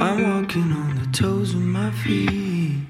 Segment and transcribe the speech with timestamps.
[0.00, 2.86] I'm walking on the toes of my feet.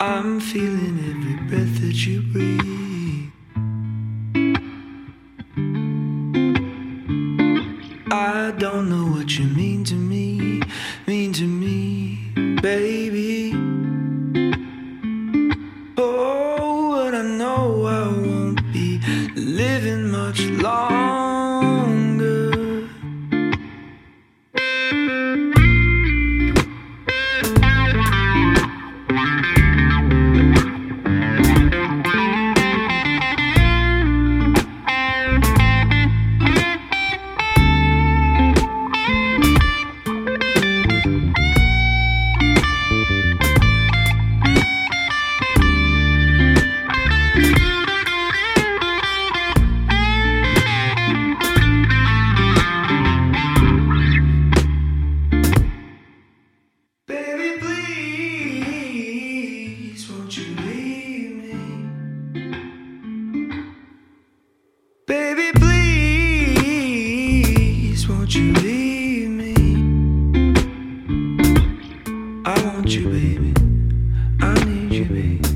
[0.00, 3.30] I'm feeling every breath that you breathe.
[8.10, 10.62] I don't know what you mean to me,
[11.06, 13.01] mean to me, baby.
[68.34, 69.54] You leave me?
[72.46, 73.52] I want you, baby.
[74.40, 75.51] I need you, baby.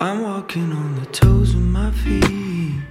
[0.00, 2.82] I'm walking on the toes of my feet.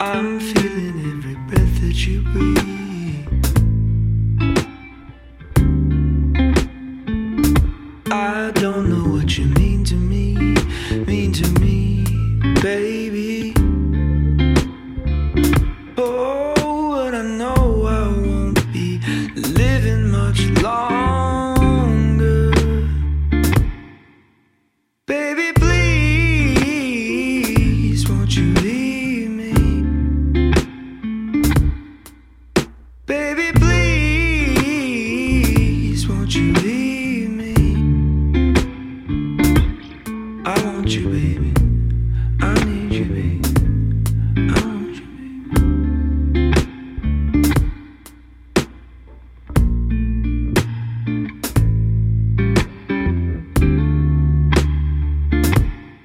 [0.00, 3.28] I'm feeling every breath that you breathe.
[8.10, 8.88] I don't